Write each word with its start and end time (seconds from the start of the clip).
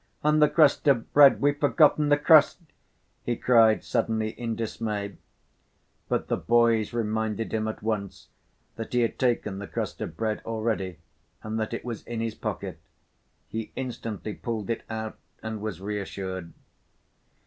"And 0.23 0.41
the 0.41 0.49
crust 0.49 0.87
of 0.87 1.13
bread, 1.13 1.41
we've 1.41 1.59
forgotten 1.59 2.09
the 2.09 2.17
crust!" 2.17 2.57
he 3.21 3.35
cried 3.35 3.83
suddenly 3.83 4.29
in 4.29 4.55
dismay. 4.55 5.15
But 6.09 6.27
the 6.27 6.37
boys 6.37 6.91
reminded 6.91 7.53
him 7.53 7.67
at 7.67 7.83
once 7.83 8.29
that 8.77 8.93
he 8.93 9.01
had 9.01 9.19
taken 9.19 9.59
the 9.59 9.67
crust 9.67 10.01
of 10.01 10.17
bread 10.17 10.41
already 10.43 10.97
and 11.43 11.59
that 11.59 11.71
it 11.71 11.85
was 11.85 12.01
in 12.07 12.19
his 12.19 12.33
pocket. 12.33 12.79
He 13.47 13.71
instantly 13.75 14.33
pulled 14.33 14.71
it 14.71 14.81
out 14.89 15.19
and 15.43 15.61
was 15.61 15.79
reassured. 15.79 16.51